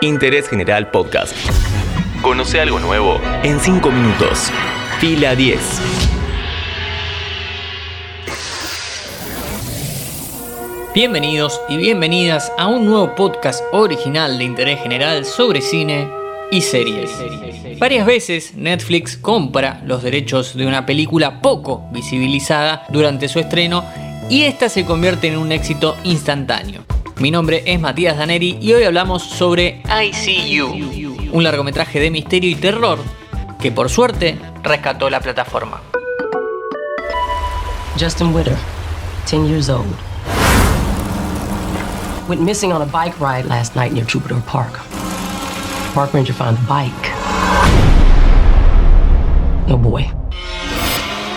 [0.00, 1.34] Interés General Podcast.
[2.22, 4.50] Conoce algo nuevo en 5 minutos.
[5.00, 5.58] Fila 10.
[10.94, 16.08] Bienvenidos y bienvenidas a un nuevo podcast original de interés general sobre cine
[16.50, 17.10] y series.
[17.78, 23.84] Varias veces Netflix compra los derechos de una película poco visibilizada durante su estreno
[24.28, 26.97] y esta se convierte en un éxito instantáneo.
[27.18, 32.54] Mi nombre es Matías Daneri y hoy hablamos sobre ICU, un largometraje de misterio y
[32.54, 33.00] terror
[33.60, 35.82] que por suerte rescató la plataforma.
[37.98, 38.56] Justin Witter,
[39.28, 39.92] 10 years old.
[42.28, 44.78] Went missing on a bike ride last night near Jupiter Park.
[45.94, 46.92] Park ranger found the bike.
[49.66, 50.06] No boy.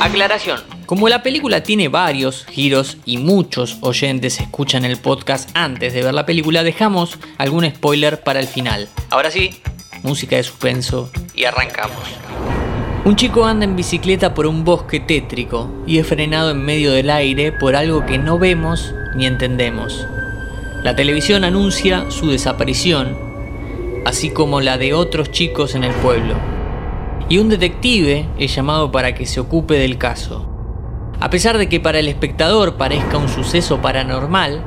[0.00, 0.75] Aclaración.
[0.86, 6.14] Como la película tiene varios giros y muchos oyentes escuchan el podcast antes de ver
[6.14, 8.88] la película, dejamos algún spoiler para el final.
[9.10, 9.60] Ahora sí,
[10.04, 11.98] música de suspenso y arrancamos.
[13.04, 17.10] Un chico anda en bicicleta por un bosque tétrico y es frenado en medio del
[17.10, 20.06] aire por algo que no vemos ni entendemos.
[20.84, 23.18] La televisión anuncia su desaparición,
[24.04, 26.36] así como la de otros chicos en el pueblo.
[27.28, 30.55] Y un detective es llamado para que se ocupe del caso.
[31.20, 34.62] A pesar de que para el espectador parezca un suceso paranormal,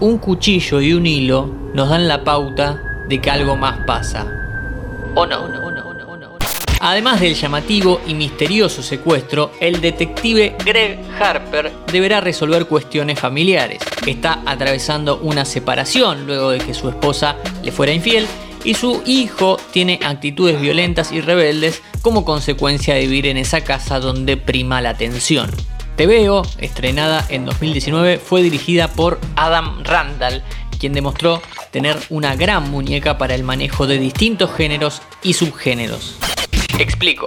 [0.00, 4.26] un cuchillo y un hilo nos dan la pauta de que algo más pasa.
[5.14, 5.58] ¿O no?
[6.80, 13.80] Además del llamativo y misterioso secuestro, el detective Greg Harper deberá resolver cuestiones familiares.
[14.06, 18.26] Está atravesando una separación luego de que su esposa le fuera infiel
[18.62, 23.98] y su hijo tiene actitudes violentas y rebeldes como consecuencia de vivir en esa casa
[23.98, 25.50] donde prima la tensión.
[25.98, 30.44] Te veo, estrenada en 2019, fue dirigida por Adam Randall,
[30.78, 36.16] quien demostró tener una gran muñeca para el manejo de distintos géneros y subgéneros.
[36.78, 37.26] Explico.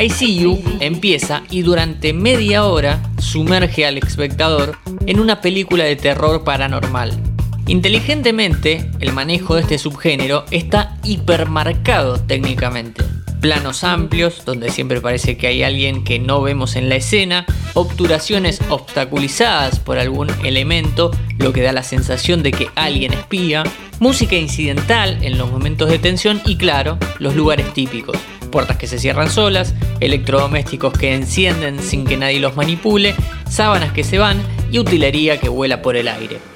[0.00, 7.20] ICU empieza y durante media hora sumerge al espectador en una película de terror paranormal.
[7.66, 13.02] Inteligentemente, el manejo de este subgénero está hipermarcado técnicamente
[13.42, 17.44] planos amplios, donde siempre parece que hay alguien que no vemos en la escena,
[17.74, 23.64] obturaciones obstaculizadas por algún elemento, lo que da la sensación de que alguien espía,
[23.98, 28.16] música incidental en los momentos de tensión y claro, los lugares típicos.
[28.52, 33.16] Puertas que se cierran solas, electrodomésticos que encienden sin que nadie los manipule,
[33.50, 36.51] sábanas que se van y utilería que vuela por el aire.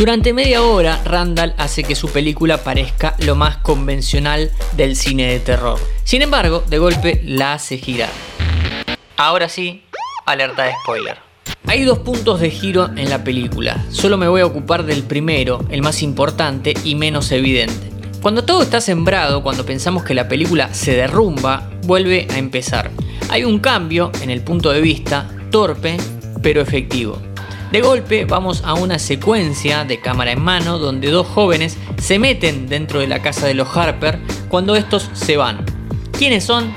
[0.00, 5.40] Durante media hora, Randall hace que su película parezca lo más convencional del cine de
[5.40, 5.78] terror.
[6.04, 8.08] Sin embargo, de golpe la hace girar.
[9.18, 9.82] Ahora sí,
[10.24, 11.18] alerta de spoiler.
[11.66, 13.84] Hay dos puntos de giro en la película.
[13.90, 17.90] Solo me voy a ocupar del primero, el más importante y menos evidente.
[18.22, 22.90] Cuando todo está sembrado, cuando pensamos que la película se derrumba, vuelve a empezar.
[23.28, 25.98] Hay un cambio en el punto de vista, torpe
[26.42, 27.20] pero efectivo.
[27.70, 32.66] De golpe vamos a una secuencia de cámara en mano donde dos jóvenes se meten
[32.66, 35.64] dentro de la casa de los Harper cuando estos se van.
[36.18, 36.72] ¿Quiénes son?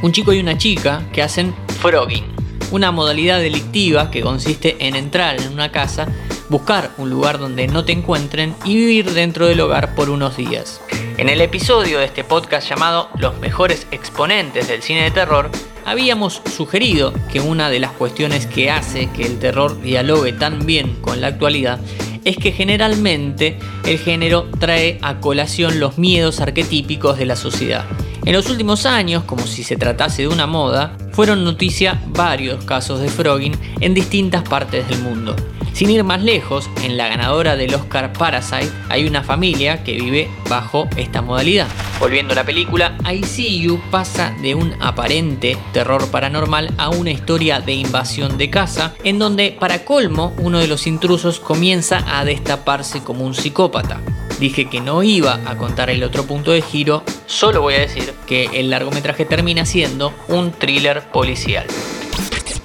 [0.00, 2.24] Un chico y una chica que hacen frogging,
[2.70, 6.08] una modalidad delictiva que consiste en entrar en una casa,
[6.48, 10.80] buscar un lugar donde no te encuentren y vivir dentro del hogar por unos días.
[11.18, 15.50] En el episodio de este podcast llamado Los mejores exponentes del cine de terror,
[15.88, 20.94] habíamos sugerido que una de las cuestiones que hace que el terror dialogue tan bien
[21.00, 21.80] con la actualidad
[22.24, 27.86] es que generalmente el género trae a colación los miedos arquetípicos de la sociedad.
[28.26, 33.00] En los últimos años, como si se tratase de una moda, fueron noticia varios casos
[33.00, 35.34] de frogging en distintas partes del mundo.
[35.78, 40.28] Sin ir más lejos, en la ganadora del Oscar Parasite hay una familia que vive
[40.50, 41.68] bajo esta modalidad.
[42.00, 47.74] Volviendo a la película, ICU pasa de un aparente terror paranormal a una historia de
[47.74, 53.24] invasión de casa, en donde para colmo uno de los intrusos comienza a destaparse como
[53.24, 54.00] un psicópata.
[54.40, 58.14] Dije que no iba a contar el otro punto de giro, solo voy a decir
[58.26, 61.66] que el largometraje termina siendo un thriller policial.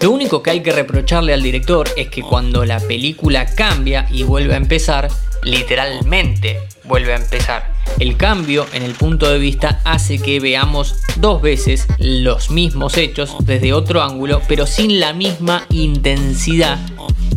[0.03, 4.23] Lo único que hay que reprocharle al director es que cuando la película cambia y
[4.23, 5.07] vuelve a empezar,
[5.43, 7.73] literalmente vuelve a empezar.
[7.99, 13.33] El cambio en el punto de vista hace que veamos dos veces los mismos hechos
[13.45, 16.79] desde otro ángulo, pero sin la misma intensidad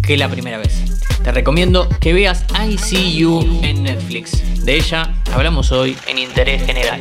[0.05, 0.75] que la primera vez.
[1.23, 4.43] Te recomiendo que veas I See You en Netflix.
[4.65, 7.01] De ella hablamos hoy en Interés General.